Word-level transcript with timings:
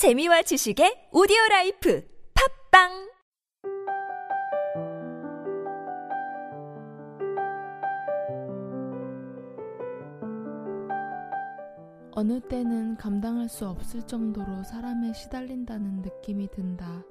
재미와 0.00 0.40
지식의 0.40 1.10
오디오 1.12 1.36
라이프 1.50 2.02
팟빵 2.72 2.88
어느 12.12 12.40
때는 12.40 12.96
감당할 12.96 13.50
수 13.50 13.68
없을 13.68 14.00
정도로 14.06 14.62
사람에 14.62 15.12
시달린다는 15.12 16.00
느낌이 16.00 16.48
든다. 16.50 17.04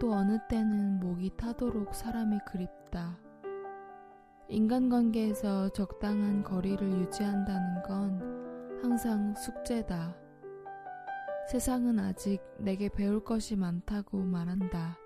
또 0.00 0.12
어느 0.12 0.40
때는 0.48 0.98
목이 0.98 1.30
타도록 1.36 1.94
사람이 1.94 2.40
그립다. 2.48 3.16
인간관계에서 4.48 5.68
적당한 5.68 6.42
거리를 6.42 6.84
유지한다는 6.84 7.82
건 7.84 8.80
항상 8.82 9.36
숙제다. 9.36 10.27
세상은 11.48 11.98
아직 11.98 12.42
내게 12.58 12.90
배울 12.90 13.24
것이 13.24 13.56
많다고 13.56 14.18
말한다. 14.18 14.98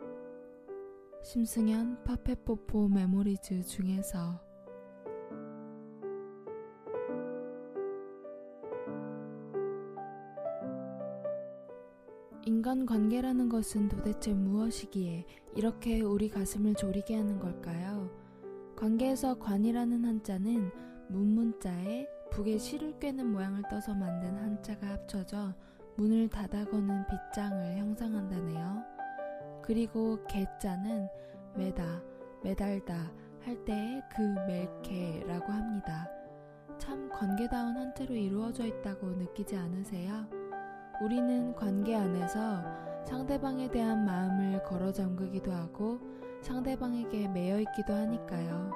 심승현 1.22 2.02
파페포포 2.02 2.88
메모리즈 2.88 3.62
중에서 3.62 4.40
인간관계라는 12.44 13.48
것은 13.48 13.88
도대체 13.88 14.34
무엇이기에 14.34 15.24
이렇게 15.54 16.00
우리 16.00 16.28
가슴을 16.28 16.74
졸이게 16.74 17.14
하는 17.14 17.38
걸까요? 17.38 18.10
관계에서 18.74 19.38
관이라는 19.38 20.04
한자는 20.04 20.72
문문자에 21.08 22.08
북에 22.32 22.58
실을 22.58 22.98
꿰는 22.98 23.30
모양을 23.30 23.62
떠서 23.70 23.94
만든 23.94 24.36
한자가 24.38 24.88
합쳐져 24.88 25.54
문을 25.96 26.28
닫아 26.28 26.64
거는 26.64 27.04
빗장을 27.06 27.76
형상한다네요. 27.76 28.82
그리고 29.62 30.22
개자는 30.26 31.08
매다, 31.54 31.84
매달다 32.42 33.12
할 33.44 33.64
때의 33.64 34.02
그 34.14 34.22
멜케라고 34.22 35.52
합니다. 35.52 36.08
참 36.78 37.08
관계다운 37.10 37.76
한자로 37.76 38.14
이루어져 38.14 38.64
있다고 38.64 39.08
느끼지 39.08 39.56
않으세요? 39.56 40.26
우리는 41.02 41.54
관계 41.54 41.94
안에서 41.96 42.62
상대방에 43.04 43.68
대한 43.70 44.04
마음을 44.04 44.62
걸어 44.62 44.92
잠그기도 44.92 45.52
하고 45.52 46.00
상대방에게 46.40 47.28
매여 47.28 47.60
있기도 47.60 47.92
하니까요. 47.92 48.70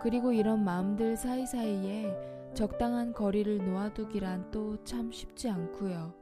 그리고 0.00 0.32
이런 0.32 0.64
마음들 0.64 1.16
사이사이에 1.16 2.52
적당한 2.54 3.12
거리를 3.12 3.58
놓아두기란 3.58 4.50
또 4.50 4.76
참 4.84 5.10
쉽지 5.12 5.48
않고요. 5.50 6.17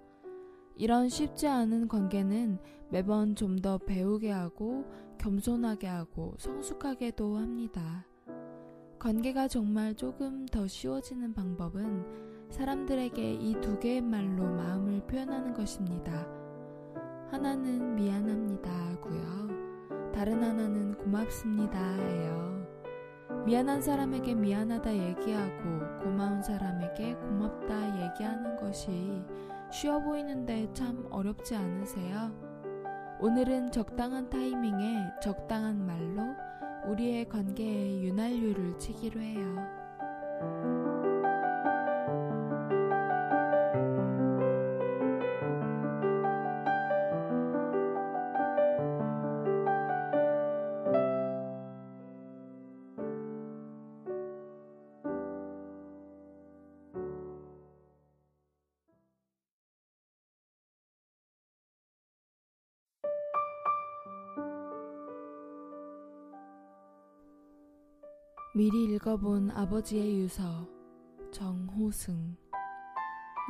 이런 0.77 1.09
쉽지 1.09 1.47
않은 1.49 1.89
관계는 1.89 2.59
매번 2.91 3.35
좀 3.35 3.57
더 3.61 3.79
배우게 3.79 4.31
하고 4.31 4.85
겸손하게 5.19 5.87
하고 5.87 6.35
성숙하게도 6.39 7.37
합니다. 7.39 8.05
관계가 8.99 9.49
정말 9.49 9.95
조금 9.95 10.47
더 10.47 10.67
쉬워지는 10.67 11.33
방법은 11.35 12.05
사람들에게 12.51 13.35
이 13.35 13.55
두 13.61 13.79
개의 13.79 14.01
말로 14.03 14.45
마음을 14.45 15.01
표현하는 15.07 15.55
것입니다. 15.55 16.27
하나는 17.31 17.97
미안합니다 17.97 18.71
하고요. 18.71 20.13
다른 20.15 20.43
하나는 20.43 20.95
고맙습니다 20.97 21.99
예요. 22.11 22.67
미안한 23.47 23.81
사람에게 23.83 24.35
미안하다 24.35 24.95
얘기하고 24.95 26.03
고마운 26.03 26.43
사람에게 26.43 27.15
고맙다 27.15 28.05
얘기하는 28.13 28.57
것이 28.57 29.23
쉬워 29.71 30.01
보이는데 30.01 30.73
참 30.73 31.07
어렵지 31.11 31.55
않으세요? 31.55 32.33
오늘은 33.21 33.73
적당한 33.73 34.31
타이밍에 34.31 35.01
적당한 35.21 35.85
말로 35.85 36.23
우리의 36.87 37.29
관계에 37.29 38.01
윤활유를 38.03 38.79
치기로 38.79 39.21
해요. 39.21 39.76
미리 68.57 68.85
읽어본 68.95 69.51
아버지의 69.51 70.19
유서 70.19 70.67
정호승 71.31 72.35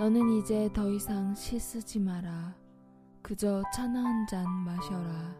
너는 0.00 0.30
이제 0.30 0.68
더 0.72 0.90
이상 0.90 1.32
시 1.32 1.60
쓰지 1.60 2.00
마라. 2.00 2.56
그저 3.22 3.62
차나 3.72 4.02
한 4.02 4.26
잔 4.26 4.50
마셔라. 4.64 5.36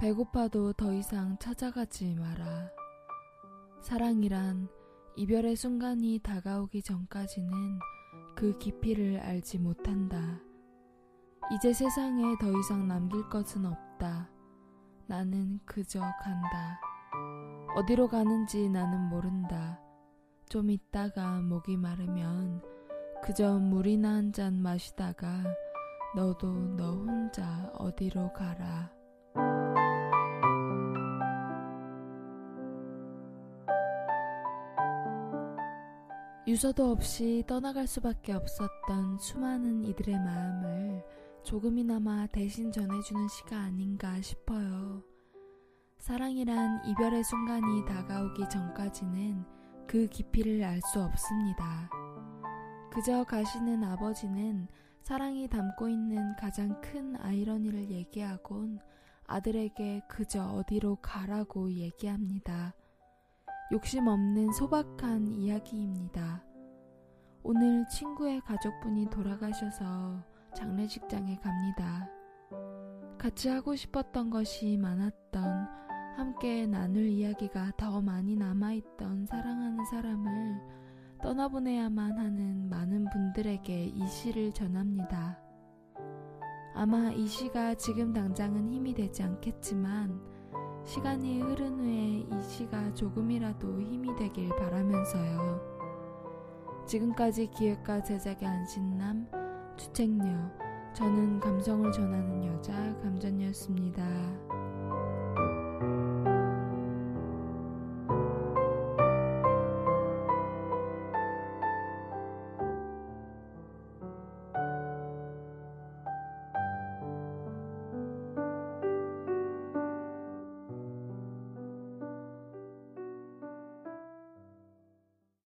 배고파도 0.00 0.72
더 0.72 0.94
이상 0.94 1.36
찾아가지 1.38 2.14
마라. 2.14 2.70
사랑이란 3.82 4.70
이별의 5.16 5.56
순간이 5.56 6.20
다가오기 6.20 6.80
전까지는 6.84 7.50
그 8.34 8.56
깊이를 8.56 9.20
알지 9.20 9.58
못한다. 9.58 10.40
이제 11.54 11.74
세상에 11.74 12.38
더 12.40 12.50
이상 12.58 12.88
남길 12.88 13.28
것은 13.28 13.66
없다. 13.66 14.30
나는 15.06 15.60
그저 15.66 16.00
간다. 16.00 16.80
어디로 17.76 18.08
가는지 18.08 18.68
나는 18.68 19.08
모른다. 19.08 19.80
좀 20.48 20.70
있다가 20.70 21.40
목이 21.40 21.76
마르면 21.76 22.62
그저 23.22 23.58
물이나 23.58 24.14
한 24.14 24.32
잔 24.32 24.60
마시다가 24.62 25.42
너도 26.14 26.52
너 26.76 26.92
혼자 26.92 27.70
어디로 27.74 28.32
가라. 28.32 28.92
유서도 36.46 36.90
없이 36.90 37.42
떠나갈 37.46 37.86
수밖에 37.86 38.32
없었던 38.32 39.18
수많은 39.18 39.82
이들의 39.84 40.14
마음을 40.14 41.02
조금이나마 41.42 42.26
대신 42.26 42.70
전해주는 42.70 43.28
시가 43.28 43.56
아닌가 43.56 44.20
싶어요. 44.20 45.02
사랑이란 46.04 46.84
이별의 46.84 47.24
순간이 47.24 47.82
다가오기 47.86 48.46
전까지는 48.50 49.42
그 49.86 50.06
깊이를 50.06 50.62
알 50.62 50.78
수 50.82 51.00
없습니다. 51.02 51.88
그저 52.92 53.24
가시는 53.24 53.82
아버지는 53.82 54.68
사랑이 55.00 55.48
담고 55.48 55.88
있는 55.88 56.36
가장 56.36 56.78
큰 56.82 57.16
아이러니를 57.18 57.90
얘기하곤 57.90 58.80
아들에게 59.26 60.02
그저 60.06 60.44
어디로 60.44 60.96
가라고 60.96 61.72
얘기합니다. 61.72 62.74
욕심 63.72 64.06
없는 64.06 64.52
소박한 64.52 65.28
이야기입니다. 65.28 66.44
오늘 67.42 67.88
친구의 67.88 68.42
가족분이 68.42 69.08
돌아가셔서 69.08 70.22
장례식장에 70.54 71.36
갑니다. 71.36 72.10
같이 73.16 73.48
하고 73.48 73.74
싶었던 73.74 74.28
것이 74.28 74.76
많았던 74.76 75.82
함께 76.16 76.66
나눌 76.66 77.06
이야기가 77.06 77.72
더 77.76 78.00
많이 78.00 78.36
남아있던 78.36 79.26
사랑하는 79.26 79.84
사람을 79.84 80.60
떠나보내야만 81.20 82.18
하는 82.18 82.68
많은 82.68 83.10
분들에게 83.10 83.84
이 83.86 84.06
시를 84.06 84.52
전합니다. 84.52 85.40
아마 86.74 87.10
이 87.10 87.26
시가 87.26 87.74
지금 87.74 88.12
당장은 88.12 88.70
힘이 88.70 88.94
되지 88.94 89.22
않겠지만 89.22 90.20
시간이 90.84 91.40
흐른 91.40 91.78
후에 91.78 92.38
이 92.38 92.42
시가 92.42 92.94
조금이라도 92.94 93.80
힘이 93.80 94.14
되길 94.16 94.50
바라면서요. 94.56 95.74
지금까지 96.86 97.48
기획과 97.48 98.02
제작의 98.02 98.46
안신남, 98.46 99.26
주책녀, 99.76 100.24
저는 100.92 101.40
감성을 101.40 101.90
전하는 101.90 102.44
여자 102.44 102.72
감전이었습니다. 103.00 104.73